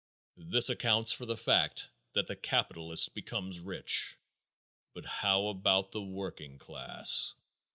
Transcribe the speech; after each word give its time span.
This 0.47 0.67
accounts 0.69 1.11
for 1.13 1.27
the 1.27 1.37
fact 1.37 1.91
that 2.13 2.25
the 2.25 2.35
capitalist 2.35 3.13
becomes 3.13 3.59
rich. 3.59 4.17
But 4.95 5.05
how 5.05 5.49
about 5.49 5.91
the 5.91 6.01
working 6.01 6.57
class? 6.57 7.35